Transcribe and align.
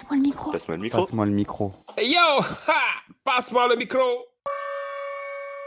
Passe-moi 0.00 0.16
le 0.16 0.22
micro. 0.22 0.50
Passe-moi 0.50 0.76
le 0.76 0.82
micro. 0.82 1.04
Passe-moi 1.04 1.26
le 1.26 1.32
micro. 1.32 1.72
Hey 1.98 2.12
yo 2.12 2.40
ha 2.40 2.80
Passe-moi 3.22 3.68
le 3.68 3.76
micro 3.76 3.98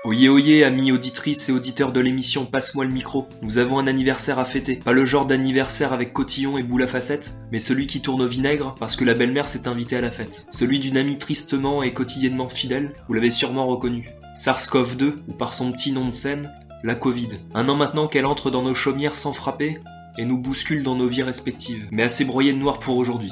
Oyez 0.06 0.28
oyez 0.28 0.64
amis 0.64 0.92
auditrices 0.92 1.50
et 1.50 1.52
auditeurs 1.52 1.92
de 1.92 2.00
l'émission 2.00 2.48
Passe-moi 2.48 2.86
le 2.86 2.92
micro. 2.92 3.28
Nous 3.44 3.60
avons 3.60 3.78
un 3.78 3.86
anniversaire 3.86 4.40
à 4.40 4.46
fêter. 4.46 4.78
Pas 4.78 4.92
le 4.92 5.06
genre 5.06 5.28
d'anniversaire 5.28 5.94
avec 5.94 6.14
cotillon 6.14 6.58
et 6.58 6.64
boule 6.64 6.82
à 6.82 6.88
facettes, 6.88 7.38
mais 7.52 7.60
celui 7.60 7.86
qui 7.86 8.02
tourne 8.02 8.24
au 8.24 8.28
vinaigre 8.28 8.74
parce 8.80 8.96
que 8.96 9.06
la 9.06 9.14
belle-mère 9.14 9.48
s'est 9.48 9.68
invitée 9.68 9.98
à 9.98 10.02
la 10.02 10.10
fête. 10.10 10.48
Celui 10.50 10.80
d'une 10.80 10.98
amie 10.98 11.20
tristement 11.20 11.84
et 11.84 11.94
quotidiennement 11.94 12.50
fidèle, 12.50 12.96
vous 13.08 13.14
l'avez 13.14 13.32
sûrement 13.32 13.66
reconnu. 13.66 14.10
SARS-CoV-2, 14.36 15.14
ou 15.28 15.34
par 15.34 15.54
son 15.54 15.72
petit 15.72 15.92
nom 15.92 16.08
de 16.08 16.12
scène, 16.12 16.52
la 16.84 16.96
Covid. 16.96 17.30
Un 17.54 17.70
an 17.70 17.76
maintenant 17.76 18.08
qu'elle 18.08 18.26
entre 18.26 18.50
dans 18.50 18.64
nos 18.64 18.74
chaumières 18.74 19.16
sans 19.16 19.34
frapper 19.34 19.78
et 20.18 20.26
nous 20.26 20.40
bouscule 20.40 20.82
dans 20.82 20.96
nos 20.96 21.08
vies 21.08 21.24
respectives. 21.24 21.88
Mais 21.92 22.02
assez 22.02 22.26
broyé 22.26 22.52
de 22.52 22.58
noir 22.58 22.80
pour 22.80 22.98
aujourd'hui. 22.98 23.32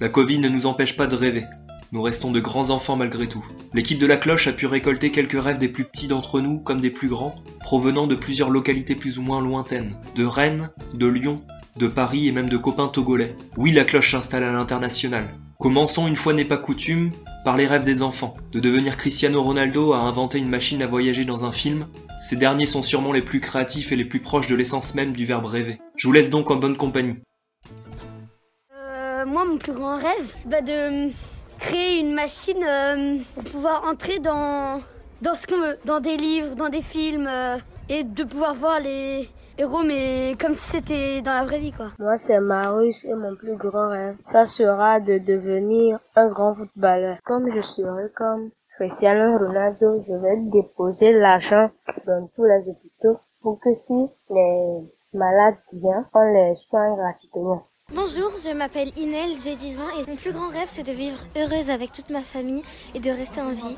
La 0.00 0.08
Covid 0.08 0.38
ne 0.38 0.48
nous 0.48 0.66
empêche 0.66 0.96
pas 0.96 1.06
de 1.06 1.14
rêver. 1.14 1.44
Nous 1.92 2.02
restons 2.02 2.32
de 2.32 2.40
grands 2.40 2.70
enfants 2.70 2.96
malgré 2.96 3.28
tout. 3.28 3.46
L'équipe 3.74 3.98
de 3.98 4.06
la 4.06 4.16
cloche 4.16 4.46
a 4.46 4.52
pu 4.52 4.66
récolter 4.66 5.10
quelques 5.10 5.40
rêves 5.40 5.58
des 5.58 5.68
plus 5.68 5.84
petits 5.84 6.08
d'entre 6.08 6.40
nous 6.40 6.58
comme 6.58 6.80
des 6.80 6.90
plus 6.90 7.08
grands, 7.08 7.34
provenant 7.60 8.06
de 8.06 8.14
plusieurs 8.14 8.50
localités 8.50 8.94
plus 8.94 9.18
ou 9.18 9.22
moins 9.22 9.42
lointaines. 9.42 9.98
De 10.16 10.24
Rennes, 10.24 10.70
de 10.94 11.06
Lyon, 11.06 11.40
de 11.76 11.86
Paris 11.86 12.28
et 12.28 12.32
même 12.32 12.48
de 12.48 12.56
copains 12.56 12.88
togolais. 12.88 13.36
Oui, 13.56 13.72
la 13.72 13.84
cloche 13.84 14.10
s'installe 14.10 14.44
à 14.44 14.52
l'international. 14.52 15.28
Commençons 15.58 16.08
une 16.08 16.16
fois 16.16 16.32
n'est 16.32 16.44
pas 16.44 16.56
coutume 16.56 17.10
par 17.44 17.56
les 17.56 17.66
rêves 17.66 17.84
des 17.84 18.02
enfants. 18.02 18.34
De 18.52 18.58
devenir 18.58 18.96
Cristiano 18.96 19.42
Ronaldo 19.42 19.92
à 19.92 19.98
inventer 19.98 20.38
une 20.38 20.48
machine 20.48 20.82
à 20.82 20.86
voyager 20.86 21.24
dans 21.24 21.44
un 21.44 21.52
film, 21.52 21.86
ces 22.16 22.36
derniers 22.36 22.66
sont 22.66 22.82
sûrement 22.82 23.12
les 23.12 23.22
plus 23.22 23.40
créatifs 23.40 23.92
et 23.92 23.96
les 23.96 24.04
plus 24.04 24.20
proches 24.20 24.48
de 24.48 24.56
l'essence 24.56 24.94
même 24.94 25.12
du 25.12 25.24
verbe 25.24 25.46
rêver. 25.46 25.78
Je 25.96 26.06
vous 26.06 26.12
laisse 26.12 26.30
donc 26.30 26.50
en 26.50 26.56
bonne 26.56 26.76
compagnie. 26.76 27.18
Euh, 29.32 29.34
moi, 29.34 29.44
mon 29.44 29.58
plus 29.58 29.72
grand 29.72 29.96
rêve, 29.96 30.32
c'est 30.34 30.48
bah, 30.48 30.60
de 30.60 31.10
créer 31.58 32.00
une 32.00 32.14
machine 32.14 32.62
euh, 32.64 33.18
pour 33.34 33.44
pouvoir 33.44 33.84
entrer 33.90 34.18
dans, 34.18 34.80
dans 35.22 35.34
ce 35.34 35.46
qu'on 35.46 35.58
veut, 35.58 35.78
dans 35.84 36.00
des 36.00 36.16
livres, 36.16 36.54
dans 36.56 36.68
des 36.68 36.82
films, 36.82 37.26
euh, 37.26 37.56
et 37.88 38.04
de 38.04 38.24
pouvoir 38.24 38.54
voir 38.54 38.80
les 38.80 39.28
héros, 39.58 39.82
mais 39.84 40.36
comme 40.40 40.54
si 40.54 40.70
c'était 40.72 41.22
dans 41.22 41.32
la 41.34 41.44
vraie 41.44 41.58
vie, 41.58 41.72
quoi. 41.72 41.88
Moi, 41.98 42.18
c'est 42.18 42.40
Marus 42.40 43.04
et 43.04 43.14
mon 43.14 43.34
plus 43.34 43.56
grand 43.56 43.88
rêve. 43.88 44.16
Ça 44.22 44.44
sera 44.44 45.00
de 45.00 45.18
devenir 45.18 45.98
un 46.16 46.28
grand 46.28 46.54
footballeur. 46.54 47.16
Comme 47.24 47.50
je 47.54 47.62
serai 47.62 48.10
comme 48.14 48.50
Cristiano 48.76 49.38
Ronaldo, 49.38 50.04
je 50.06 50.14
vais 50.14 50.36
déposer 50.50 51.12
l'argent 51.12 51.70
dans 52.06 52.28
tous 52.34 52.44
les 52.44 52.62
hôpitaux 52.68 53.18
pour 53.40 53.60
que 53.60 53.74
si 53.74 54.08
les 54.30 54.78
malades 55.14 55.56
viennent, 55.72 56.06
on 56.14 56.32
les 56.32 56.54
soigne 56.68 56.96
gratuitement. 56.96 57.66
Bonjour, 57.94 58.32
je 58.42 58.50
m'appelle 58.54 58.90
Inel, 58.96 59.32
j'ai 59.42 59.54
10 59.54 59.80
ans 59.82 59.88
et 60.00 60.08
mon 60.08 60.16
plus 60.16 60.32
grand 60.32 60.48
rêve 60.48 60.66
c'est 60.66 60.82
de 60.82 60.92
vivre 60.92 61.18
heureuse 61.36 61.68
avec 61.68 61.92
toute 61.92 62.08
ma 62.08 62.22
famille 62.22 62.62
et 62.94 63.00
de 63.00 63.10
rester 63.10 63.42
en 63.42 63.50
vie. 63.50 63.76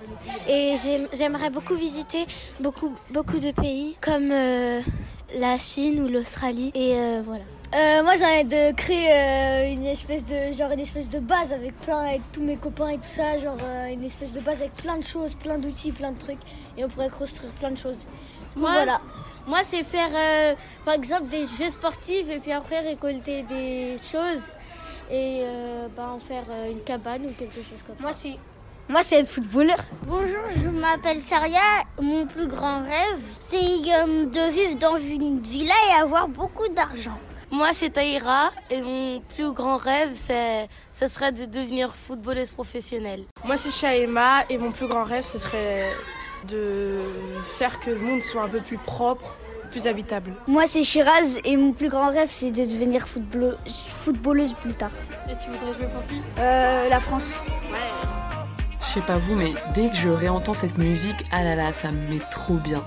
Et 0.49 0.75
j'aimerais 1.13 1.51
beaucoup 1.51 1.75
visiter 1.75 2.25
beaucoup, 2.61 2.95
beaucoup 3.11 3.41
de 3.41 3.51
pays 3.51 3.97
comme 4.01 4.31
euh, 4.31 4.81
la 5.37 5.59
Chine 5.59 6.01
ou 6.01 6.07
l'Australie 6.07 6.71
et 6.77 6.95
euh, 6.95 7.23
voilà. 7.25 7.43
Euh, 7.75 8.05
moi 8.05 8.15
j'ai 8.15 8.25
envie 8.25 8.45
de 8.45 8.73
créer 8.77 9.73
une 9.73 9.85
espèce 9.85 10.25
de 10.25 10.53
genre 10.53 10.71
une 10.71 10.81
espèce 10.81 11.11
de 11.11 11.19
base 11.19 11.53
avec 11.53 11.77
plein 11.81 11.99
avec 11.99 12.21
tous 12.31 12.43
mes 12.43 12.57
copains 12.57 12.91
et 12.91 12.99
tout 12.99 13.03
ça, 13.03 13.37
genre 13.39 13.59
une 13.91 14.05
espèce 14.05 14.33
de 14.33 14.39
base 14.39 14.61
avec 14.61 14.75
plein 14.75 14.97
de 14.97 15.05
choses, 15.05 15.35
plein 15.35 15.59
d'outils, 15.59 15.91
plein 15.91 16.13
de 16.13 16.19
trucs 16.19 16.39
et 16.79 16.85
on 16.85 16.89
pourrait 16.89 17.11
construire 17.11 17.51
plein 17.55 17.73
de 17.73 17.79
choses. 17.79 18.07
Moi, 18.55 18.71
voilà. 18.71 19.01
Moi, 19.47 19.61
c'est 19.63 19.85
faire, 19.85 20.11
euh, 20.15 20.55
par 20.85 20.95
exemple, 20.95 21.29
des 21.29 21.45
jeux 21.45 21.69
sportifs 21.71 22.29
et 22.31 22.39
puis 22.39 22.53
après 22.53 22.81
récolter 22.81 23.43
des 23.43 23.97
choses 23.99 24.43
et 25.11 25.43
euh, 25.43 25.87
bah, 25.95 26.11
en 26.15 26.19
faire 26.19 26.45
euh, 26.51 26.71
une 26.73 26.81
cabane 26.83 27.27
ou 27.27 27.33
quelque 27.39 27.57
chose 27.57 27.83
comme 27.87 27.97
Moi, 28.01 28.13
ça. 28.13 28.21
c'est 28.23 28.39
moi, 28.87 29.03
c'est 29.03 29.21
être 29.21 29.31
footballeur. 29.31 29.79
Bonjour, 30.03 30.43
je 30.63 30.69
m'appelle 30.69 31.17
Saria. 31.27 31.59
Mon 32.03 32.27
plus 32.27 32.47
grand 32.47 32.81
rêve, 32.83 33.19
c'est 33.41 33.57
euh, 33.57 34.27
de 34.27 34.51
vivre 34.51 34.77
dans 34.79 34.99
une 34.99 35.41
villa 35.41 35.73
et 35.91 36.03
avoir 36.03 36.29
beaucoup 36.29 36.69
d'argent. 36.69 37.19
Moi, 37.51 37.69
c'est 37.73 37.91
Taïra 37.91 38.51
et 38.71 38.83
mon 38.83 39.21
plus 39.21 39.53
grand 39.53 39.77
rêve, 39.77 40.11
c'est, 40.15 40.69
ce 40.93 41.07
serait 41.09 41.33
de 41.33 41.47
devenir 41.47 41.95
footballeuse 41.95 42.51
professionnelle. 42.51 43.25
Moi, 43.45 43.57
c'est 43.57 43.71
Shaema 43.71 44.45
et 44.51 44.59
mon 44.59 44.71
plus 44.71 44.87
grand 44.87 45.05
rêve, 45.05 45.25
ce 45.25 45.39
serait 45.39 45.91
de 46.49 46.99
faire 47.59 47.81
que 47.81 47.91
le 47.91 47.99
monde 47.99 48.21
soit 48.21 48.43
un 48.43 48.49
peu 48.49 48.61
plus 48.61 48.79
propre, 48.79 49.37
plus 49.71 49.87
habitable. 49.87 50.33
Moi, 50.47 50.67
c'est 50.67 50.85
Shiraz 50.85 51.39
et 51.45 51.57
mon 51.57 51.73
plus 51.73 51.89
grand 51.89 52.11
rêve, 52.11 52.29
c'est 52.31 52.53
de 52.53 52.65
devenir 52.65 53.09
footballeuse, 53.09 53.57
footballeuse 53.67 54.55
plus 54.55 54.75
tard. 54.75 54.93
Et 55.29 55.33
tu 55.43 55.51
voudrais 55.51 55.75
jouer 55.75 55.89
pour 55.93 56.07
qui? 56.07 56.21
Euh, 56.39 56.89
La 56.89 57.01
France. 57.01 57.43
Ouais. 57.73 57.79
Je 58.81 59.01
sais 59.01 59.07
pas 59.07 59.19
vous, 59.19 59.35
mais 59.35 59.53
dès 59.75 59.89
que 59.89 59.97
je 59.97 60.09
réentends 60.09 60.55
cette 60.55 60.79
musique, 60.79 61.25
ah 61.33 61.43
là 61.43 61.57
là, 61.57 61.73
ça 61.73 61.91
me 61.91 62.09
met 62.09 62.23
trop 62.31 62.55
bien. 62.55 62.85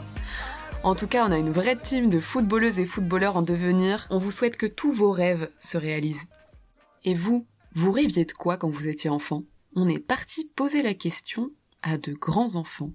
En 0.83 0.95
tout 0.95 1.07
cas, 1.07 1.27
on 1.27 1.31
a 1.33 1.37
une 1.37 1.51
vraie 1.51 1.75
team 1.75 2.09
de 2.09 2.21
footballeuses 2.21 2.79
et 2.79 2.85
footballeurs 2.85 3.35
en 3.35 3.41
devenir. 3.41 4.07
On 4.09 4.19
vous 4.19 4.31
souhaite 4.31 4.55
que 4.55 4.67
tous 4.67 4.93
vos 4.93 5.11
rêves 5.11 5.49
se 5.59 5.77
réalisent. 5.77 6.23
Et 7.03 7.13
vous, 7.13 7.45
vous 7.75 7.91
rêviez 7.91 8.23
de 8.23 8.31
quoi 8.31 8.55
quand 8.55 8.69
vous 8.69 8.87
étiez 8.87 9.09
enfant? 9.09 9.43
On 9.75 9.89
est 9.89 9.99
parti 9.99 10.49
poser 10.55 10.81
la 10.81 10.93
question 10.93 11.49
à 11.83 11.97
de 11.97 12.13
grands 12.13 12.55
enfants. 12.55 12.91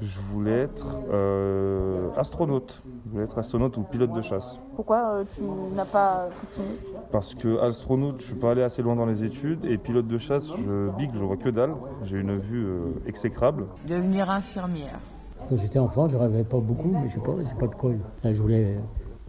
Je 0.00 0.18
voulais 0.32 0.60
être 0.62 0.86
euh, 1.10 2.10
astronaute. 2.16 2.82
Je 3.04 3.10
voulais 3.10 3.24
être 3.24 3.38
astronaute 3.38 3.76
ou 3.76 3.82
pilote 3.82 4.12
de 4.12 4.22
chasse. 4.22 4.58
Pourquoi 4.74 5.08
euh, 5.08 5.24
tu 5.34 5.42
n'as 5.74 5.84
pas 5.84 6.28
continué? 6.40 6.78
Parce 7.10 7.34
que 7.34 7.58
astronaute, 7.60 8.20
je 8.20 8.26
suis 8.26 8.34
pas 8.34 8.52
allé 8.52 8.62
assez 8.62 8.82
loin 8.82 8.96
dans 8.96 9.06
les 9.06 9.24
études 9.24 9.64
et 9.64 9.78
pilote 9.78 10.06
de 10.06 10.18
chasse, 10.18 10.50
je 10.58 10.90
bigue, 10.96 11.12
je 11.14 11.24
vois 11.24 11.36
que 11.36 11.48
dalle. 11.48 11.74
J'ai 12.04 12.18
une 12.18 12.38
vue 12.38 12.66
euh, 12.66 12.80
exécrable. 13.06 13.66
Devenir 13.86 14.30
infirmière. 14.30 15.00
Quand 15.48 15.56
j'étais 15.56 15.78
enfant, 15.78 16.08
je 16.08 16.16
rêvais 16.16 16.44
pas 16.44 16.58
beaucoup, 16.58 16.88
mais 16.88 17.08
je 17.08 17.14
sais 17.14 17.20
pas, 17.20 17.34
c'est 17.48 17.58
pas 17.58 17.66
de 17.68 17.74
quoi. 17.74 17.92
Je 18.24 18.42
voulais 18.42 18.78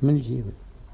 menuisier, 0.02 0.44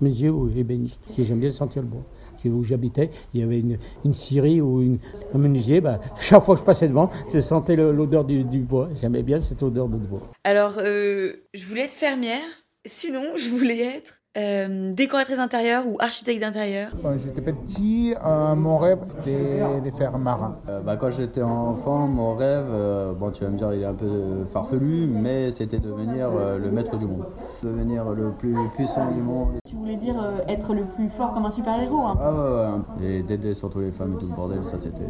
menuisier 0.04 0.30
ou 0.30 0.50
ébéniste. 0.56 1.02
J'aime 1.18 1.40
bien 1.40 1.52
sentir 1.52 1.82
le 1.82 1.88
bois. 1.88 2.04
Où 2.46 2.62
j'habitais, 2.62 3.10
il 3.34 3.40
y 3.40 3.44
avait 3.44 3.60
une, 3.60 3.78
une 4.04 4.14
scierie 4.14 4.60
ou 4.60 4.98
un 5.34 5.38
menuisier. 5.38 5.80
Bah, 5.80 6.02
chaque 6.20 6.44
fois 6.44 6.56
que 6.56 6.60
je 6.60 6.66
passais 6.66 6.90
devant, 6.90 7.10
je 7.34 7.40
sentais 7.40 7.78
l'odeur 7.78 8.26
du, 8.26 8.44
du, 8.44 8.60
bois. 8.60 8.90
J'aimais 9.00 9.24
bien 9.24 9.40
cette 9.40 9.64
odeur 9.64 9.88
de 9.88 9.96
bois. 9.96 10.20
Alors, 10.44 10.74
euh, 10.80 11.34
je 11.54 11.66
voulais 11.66 11.84
être 11.84 11.94
fermière. 11.94 12.44
Sinon, 12.86 13.38
je 13.38 13.48
voulais 13.48 13.80
être 13.80 14.23
euh, 14.38 14.94
décoratrice 14.94 15.38
d'intérieur 15.38 15.86
ou 15.88 15.98
architecte 16.00 16.42
d'intérieur? 16.42 16.90
Quand 17.02 17.18
j'étais 17.18 17.42
petit, 17.42 18.16
euh, 18.26 18.56
mon 18.56 18.78
rêve 18.78 19.00
c'était 19.08 19.62
de 19.84 19.92
faire 19.92 20.18
marin. 20.18 20.58
Euh, 20.70 20.82
bah, 20.82 20.98
quand 20.98 21.10
j'étais 21.10 21.44
enfant, 21.44 22.08
mon 22.08 22.36
rêve, 22.36 22.66
euh, 22.70 23.14
bon 23.14 23.32
tu 23.32 23.44
vas 23.44 23.50
me 23.52 23.58
dire 23.58 23.74
il 23.74 23.82
est 23.82 23.86
un 23.86 23.94
peu 23.94 24.44
farfelu, 24.46 25.08
mais 25.08 25.52
c'était 25.52 25.80
devenir 25.80 26.30
euh, 26.32 26.58
le 26.58 26.72
maître 26.72 26.98
du 26.98 27.06
monde. 27.06 27.26
Devenir 27.62 28.06
le 28.10 28.32
plus 28.32 28.56
puissant 28.74 29.12
du 29.12 29.22
monde. 29.22 29.50
Tu 29.68 29.76
voulais 29.76 29.98
dire 29.98 30.16
être 30.48 30.74
le 30.74 30.82
plus 30.82 31.10
fort 31.10 31.34
comme 31.34 31.46
un 31.46 31.52
super-héros 31.52 32.02
hein? 32.02 32.18
Ah 32.20 32.34
ouais, 32.34 33.06
ouais. 33.06 33.08
Et 33.08 33.24
d'aider 33.24 33.54
surtout 33.54 33.82
les 33.82 33.92
femmes 33.92 34.16
et 34.16 34.18
tout 34.20 34.28
le 34.28 34.36
bordel, 34.36 34.64
ça 34.64 34.78
c'était, 34.78 35.04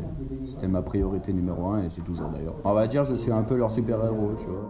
c'était 0.44 0.68
ma 0.68 0.82
priorité 0.82 1.32
numéro 1.32 1.68
un 1.68 1.84
et 1.84 1.90
c'est 1.90 2.04
toujours 2.04 2.28
d'ailleurs. 2.28 2.56
On 2.64 2.74
va 2.74 2.88
dire 2.88 3.06
je 3.06 3.16
suis 3.16 3.32
un 3.32 3.44
peu 3.44 3.56
leur 3.56 3.72
super-héros, 3.72 4.32
tu 4.40 4.48
vois. 4.48 4.70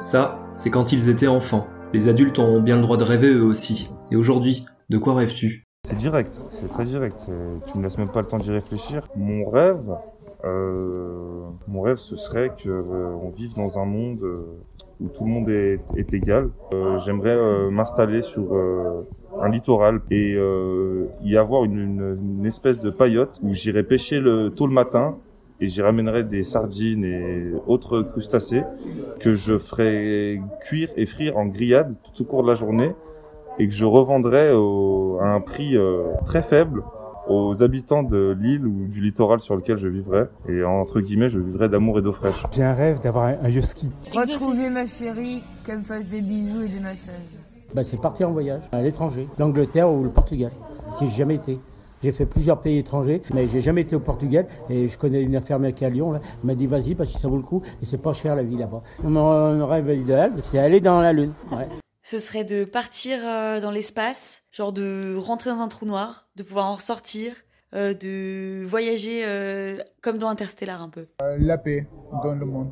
Ça, 0.00 0.36
c'est 0.52 0.70
quand 0.70 0.92
ils 0.92 1.08
étaient 1.08 1.26
enfants. 1.26 1.66
Les 1.92 2.08
adultes 2.08 2.38
ont 2.38 2.60
bien 2.60 2.76
le 2.76 2.82
droit 2.82 2.96
de 2.96 3.04
rêver 3.04 3.32
eux 3.32 3.44
aussi. 3.44 3.88
Et 4.10 4.16
aujourd'hui, 4.16 4.66
de 4.90 4.98
quoi 4.98 5.14
rêves-tu 5.14 5.64
C'est 5.84 5.96
direct, 5.96 6.40
c'est 6.50 6.68
très 6.68 6.84
direct. 6.84 7.18
Tu 7.66 7.78
me 7.78 7.82
laisses 7.82 7.98
même 7.98 8.10
pas 8.10 8.20
le 8.20 8.26
temps 8.26 8.38
d'y 8.38 8.50
réfléchir. 8.50 9.08
Mon 9.16 9.48
rêve, 9.48 9.96
euh, 10.44 11.48
ce 11.96 12.16
serait 12.16 12.50
que 12.50 12.68
euh, 12.68 13.10
on 13.22 13.30
vive 13.30 13.54
dans 13.54 13.78
un 13.78 13.86
monde 13.86 14.22
euh, 14.22 14.60
où 15.00 15.08
tout 15.08 15.24
le 15.24 15.30
monde 15.30 15.48
est, 15.48 15.80
égal. 16.12 16.50
Euh, 16.74 16.96
J'aimerais 16.98 17.36
euh, 17.36 17.70
m'installer 17.70 18.22
sur 18.22 18.54
euh, 18.54 19.06
un 19.40 19.48
littoral 19.48 20.00
et 20.10 20.36
y 21.22 21.36
avoir 21.36 21.64
une, 21.64 22.44
espèce 22.44 22.80
de 22.80 22.90
paillote 22.90 23.38
où 23.42 23.52
j'irais 23.52 23.82
pêcher 23.82 24.20
le, 24.20 24.50
tôt 24.50 24.66
le 24.66 24.72
matin 24.72 25.16
et 25.60 25.66
j'y 25.66 25.82
ramènerai 25.82 26.24
des 26.24 26.44
sardines 26.44 27.04
et 27.04 27.52
autres 27.66 28.02
crustacés 28.02 28.62
que 29.20 29.34
je 29.34 29.58
ferai 29.58 30.40
cuire 30.60 30.90
et 30.96 31.06
frire 31.06 31.36
en 31.36 31.46
grillade 31.46 31.94
tout 32.04 32.22
au 32.22 32.24
cours 32.24 32.42
de 32.42 32.48
la 32.48 32.54
journée 32.54 32.92
et 33.58 33.66
que 33.66 33.74
je 33.74 33.84
revendrai 33.84 34.52
au, 34.52 35.18
à 35.20 35.26
un 35.26 35.40
prix 35.40 35.76
euh, 35.76 36.04
très 36.24 36.42
faible 36.42 36.82
aux 37.28 37.62
habitants 37.62 38.02
de 38.02 38.36
l'île 38.40 38.66
ou 38.66 38.86
du 38.86 39.02
littoral 39.02 39.40
sur 39.40 39.54
lequel 39.56 39.76
je 39.76 39.88
vivrai. 39.88 40.24
Et 40.48 40.64
entre 40.64 41.00
guillemets, 41.00 41.28
je 41.28 41.38
vivrai 41.38 41.68
d'amour 41.68 41.98
et 41.98 42.02
d'eau 42.02 42.12
fraîche. 42.12 42.46
J'ai 42.54 42.62
un 42.62 42.72
rêve 42.72 43.00
d'avoir 43.00 43.26
un, 43.26 43.34
un 43.44 43.60
ski. 43.60 43.90
Retrouver 44.14 44.70
ma 44.70 44.86
chérie, 44.86 45.42
qu'elle 45.64 45.78
me 45.78 45.82
fasse 45.82 46.06
des 46.06 46.22
bisous 46.22 46.62
et 46.62 46.68
des 46.68 46.80
massages. 46.80 47.14
Bah, 47.74 47.84
c'est 47.84 48.00
partir 48.00 48.30
en 48.30 48.32
voyage 48.32 48.62
à 48.72 48.80
l'étranger, 48.80 49.28
l'Angleterre 49.38 49.92
ou 49.92 50.02
le 50.02 50.08
Portugal, 50.08 50.52
si 50.90 51.06
j'ai 51.06 51.16
jamais 51.16 51.34
été. 51.34 51.58
J'ai 52.02 52.12
fait 52.12 52.26
plusieurs 52.26 52.60
pays 52.60 52.78
étrangers, 52.78 53.22
mais 53.34 53.48
j'ai 53.48 53.60
jamais 53.60 53.82
été 53.82 53.96
au 53.96 54.00
Portugal. 54.00 54.46
Et 54.70 54.88
je 54.88 54.98
connais 54.98 55.22
une 55.22 55.36
infirmière 55.36 55.74
qui 55.74 55.84
est 55.84 55.86
à 55.86 55.90
Lyon. 55.90 56.12
Là. 56.12 56.20
Elle 56.42 56.46
m'a 56.46 56.54
dit 56.54 56.66
vas-y 56.66 56.94
parce 56.94 57.10
que 57.10 57.18
ça 57.18 57.28
vaut 57.28 57.36
le 57.36 57.42
coup 57.42 57.62
et 57.82 57.84
c'est 57.84 57.98
pas 57.98 58.12
cher 58.12 58.36
la 58.36 58.42
vie 58.42 58.56
là-bas. 58.56 58.82
Mon 59.02 59.66
rêve 59.66 59.90
idéal, 59.96 60.32
c'est 60.38 60.58
aller 60.58 60.80
dans 60.80 61.00
la 61.00 61.12
lune. 61.12 61.32
Ce 62.02 62.18
serait 62.18 62.44
de 62.44 62.64
partir 62.64 63.18
euh, 63.22 63.60
dans 63.60 63.70
l'espace, 63.70 64.42
genre 64.50 64.72
de 64.72 65.16
rentrer 65.18 65.50
dans 65.50 65.60
un 65.60 65.68
trou 65.68 65.84
noir, 65.84 66.28
de 66.36 66.42
pouvoir 66.42 66.66
en 66.66 66.76
ressortir, 66.76 67.34
euh, 67.74 67.92
de 67.92 68.64
voyager 68.64 69.22
euh, 69.26 69.76
comme 70.00 70.16
dans 70.16 70.28
Interstellar 70.28 70.80
un 70.80 70.88
peu 70.88 71.06
Euh, 71.22 71.36
La 71.38 71.58
paix 71.58 71.86
dans 72.22 72.34
le 72.34 72.46
monde. 72.46 72.70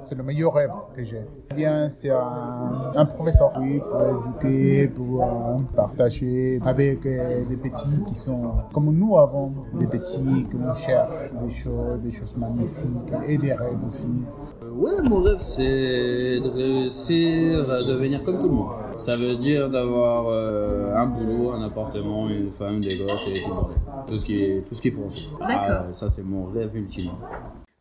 C'est 0.00 0.16
le, 0.16 0.24
meilleur 0.24 0.52
rêve 0.54 0.72
que 0.96 1.04
j'ai. 1.04 1.22
Bien, 1.54 1.88
c'est 1.88 2.10
un, 2.10 3.06
professeur, 3.06 3.52
oui, 3.60 3.78
pour 3.78 4.02
éduquer, 4.02 4.88
pour 4.88 5.24
partager 5.76 6.58
avec 6.64 7.02
des 7.02 7.56
petits 7.62 8.02
qui 8.04 8.16
sont 8.16 8.52
comme 8.72 8.92
nous 8.92 9.16
avons, 9.16 9.52
des 9.74 9.86
petits 9.86 10.48
qui 10.50 10.56
nous 10.56 10.74
cherchent 10.74 11.30
des 11.40 11.50
choses, 11.50 12.00
des 12.00 12.10
choses 12.10 12.36
magnifiques 12.36 13.12
et 13.28 13.38
des 13.38 13.52
rêves 13.52 13.84
aussi. 13.86 14.24
Ouais, 14.76 15.00
mon 15.04 15.22
rêve, 15.22 15.38
c'est 15.38 16.40
de 16.40 16.48
réussir 16.48 17.70
à 17.70 17.78
devenir 17.78 18.24
comme 18.24 18.36
tout 18.36 18.48
le 18.48 18.54
monde. 18.54 18.72
Ça 18.96 19.16
veut 19.16 19.36
dire 19.36 19.70
d'avoir 19.70 20.26
euh, 20.26 20.96
un 20.96 21.06
boulot, 21.06 21.52
un 21.52 21.62
appartement, 21.62 22.28
une 22.28 22.50
femme, 22.50 22.80
des 22.80 22.96
gosses 22.96 23.28
et 23.28 23.34
tout 23.34 23.50
le. 23.50 24.08
Tout 24.08 24.18
ce 24.18 24.24
qui, 24.24 24.60
tout 24.66 24.74
ce 24.74 24.82
qu'il 24.82 24.90
faut 24.90 25.02
aussi. 25.02 25.30
D'accord. 25.38 25.84
Ah, 25.86 25.92
ça, 25.92 26.10
c'est 26.10 26.24
mon 26.24 26.46
rêve 26.46 26.74
ultime. 26.74 27.12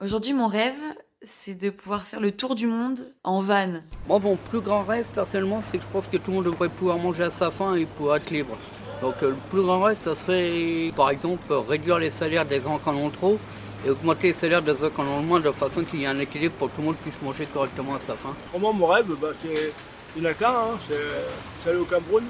Aujourd'hui, 0.03 0.33
mon 0.33 0.47
rêve, 0.47 0.79
c'est 1.23 1.55
de 1.55 1.71
pouvoir 1.71 2.03
faire 2.03 2.19
le 2.19 2.31
tour 2.31 2.53
du 2.53 2.67
monde 2.67 2.99
en 3.23 3.41
van. 3.41 3.81
Moi, 4.07 4.19
mon 4.19 4.35
plus 4.35 4.61
grand 4.61 4.83
rêve, 4.83 5.07
personnellement, 5.15 5.61
c'est 5.63 5.79
que 5.79 5.83
je 5.83 5.89
pense 5.89 6.07
que 6.07 6.17
tout 6.17 6.29
le 6.29 6.37
monde 6.37 6.45
devrait 6.45 6.69
pouvoir 6.69 6.99
manger 6.99 7.23
à 7.23 7.31
sa 7.31 7.49
faim 7.49 7.73
et 7.73 7.87
pouvoir 7.87 8.17
être 8.17 8.29
libre. 8.29 8.55
Donc, 9.01 9.15
euh, 9.23 9.29
le 9.31 9.35
plus 9.49 9.63
grand 9.63 9.81
rêve, 9.81 9.97
ça 10.03 10.13
serait, 10.13 10.91
par 10.95 11.09
exemple, 11.09 11.51
réduire 11.67 11.97
les 11.97 12.11
salaires 12.11 12.45
des 12.45 12.61
gens 12.61 12.77
qui 12.77 12.87
en 12.87 12.97
ont 12.97 13.09
trop 13.09 13.39
et 13.85 13.89
augmenter 13.89 14.27
les 14.27 14.33
salaires 14.33 14.61
des 14.61 14.73
moins 15.23 15.39
de 15.39 15.51
façon 15.51 15.83
qu'il 15.83 16.01
y 16.01 16.03
ait 16.03 16.07
un 16.07 16.19
équilibre 16.19 16.55
pour 16.55 16.69
que 16.69 16.75
tout 16.75 16.81
le 16.81 16.87
monde 16.87 16.97
puisse 16.97 17.21
manger 17.21 17.45
correctement 17.45 17.95
à 17.95 17.99
sa 17.99 18.13
faim. 18.13 18.33
Vraiment, 18.51 18.73
mon 18.73 18.87
rêve, 18.87 19.05
bah, 19.21 19.29
c'est 19.37 19.73
il 20.15 20.21
n'y 20.21 20.27
en 20.27 20.31
a 20.31 20.33
qu'un, 20.35 20.49
hein, 20.49 20.77
c'est 20.79 21.69
aller 21.69 21.79
au 21.79 21.85
Cameroun, 21.85 22.23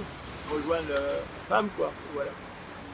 rejoindre 0.50 0.84
euh, 0.98 1.20
femme, 1.50 1.68
quoi. 1.78 1.92
Voilà. 2.14 2.30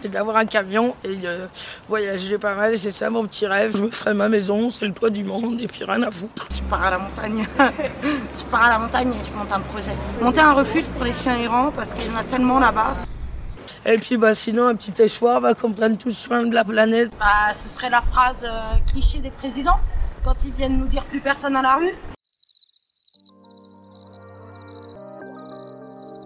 C'est 0.02 0.10
d'avoir 0.10 0.38
un 0.38 0.46
camion 0.46 0.96
et 1.04 1.16
de 1.16 1.48
voyager 1.88 2.38
pas 2.38 2.56
mal, 2.56 2.78
c'est 2.78 2.92
ça 2.92 3.10
mon 3.10 3.28
petit 3.28 3.46
rêve. 3.46 3.76
Je 3.76 3.84
me 3.84 3.92
ferai 3.92 4.14
ma 4.14 4.30
maison, 4.30 4.70
c'est 4.70 4.86
le 4.86 4.94
toit 4.94 5.10
du 5.10 5.24
monde 5.24 5.60
et 5.62 5.68
puis 5.68 5.84
rien 5.84 6.02
à 6.04 6.10
foutre. 6.10 6.48
Je 6.56 6.64
pars 6.64 6.86
à 6.86 6.92
la 6.92 6.98
montagne. 6.98 7.46
je 7.60 8.44
pars 8.46 8.64
à 8.64 8.70
la 8.70 8.80
montagne 8.80 9.12
et 9.12 9.26
je 9.26 9.38
monte 9.38 9.52
un 9.52 9.60
projet. 9.60 9.92
Monter 10.22 10.40
un 10.40 10.54
refuge 10.54 10.86
pour 10.86 11.04
les 11.04 11.14
chiens 11.14 11.38
errants 11.38 11.72
parce 11.76 11.94
qu'il 11.94 12.10
y 12.10 12.16
en 12.16 12.18
a 12.18 12.24
tellement 12.24 12.60
là-bas. 12.60 12.96
Et 13.86 13.96
puis 13.96 14.18
bah, 14.18 14.34
sinon, 14.34 14.68
un 14.68 14.76
petit 14.76 15.02
espoir 15.02 15.42
bah, 15.42 15.54
qu'on 15.54 15.72
prenne 15.72 15.98
tous 15.98 16.14
soin 16.14 16.46
de 16.46 16.54
la 16.54 16.64
planète. 16.64 17.12
Bah, 17.20 17.54
ce 17.54 17.70
serait 17.70 17.90
la 17.90 18.02
phrase 18.02 18.46
euh, 18.46 18.78
cliché 18.92 19.20
des 19.20 19.32
présidents 19.32 19.80
quand 20.24 20.36
ils 20.46 20.54
viennent 20.54 20.78
nous 20.78 20.88
dire 20.88 21.04
plus 21.06 21.20
personne 21.20 21.56
à 21.56 21.62
la 21.62 21.76
rue. 21.76 21.94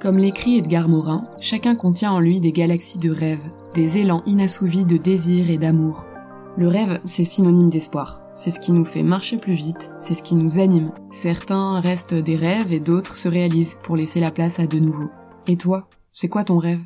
Comme 0.01 0.17
l'écrit 0.17 0.57
Edgar 0.57 0.89
Morin, 0.89 1.23
chacun 1.39 1.75
contient 1.75 2.11
en 2.11 2.19
lui 2.19 2.41
des 2.41 2.51
galaxies 2.51 2.97
de 2.97 3.09
rêves, 3.09 3.49
des 3.73 3.99
élans 3.99 4.21
inassouvis 4.25 4.83
de 4.83 4.97
désir 4.97 5.49
et 5.49 5.57
d'amour. 5.57 6.05
Le 6.57 6.67
rêve, 6.67 6.99
c'est 7.05 7.23
synonyme 7.23 7.69
d'espoir. 7.69 8.19
C'est 8.35 8.51
ce 8.51 8.59
qui 8.59 8.73
nous 8.73 8.83
fait 8.83 9.03
marcher 9.03 9.37
plus 9.37 9.53
vite, 9.53 9.91
c'est 9.99 10.13
ce 10.13 10.23
qui 10.23 10.35
nous 10.35 10.59
anime. 10.59 10.91
Certains 11.11 11.79
restent 11.79 12.15
des 12.15 12.35
rêves 12.35 12.73
et 12.73 12.79
d'autres 12.79 13.15
se 13.15 13.29
réalisent 13.29 13.77
pour 13.83 13.95
laisser 13.95 14.19
la 14.19 14.31
place 14.31 14.59
à 14.59 14.67
de 14.67 14.79
nouveaux. 14.79 15.09
Et 15.47 15.55
toi, 15.55 15.87
c'est 16.11 16.29
quoi 16.29 16.43
ton 16.43 16.57
rêve? 16.57 16.81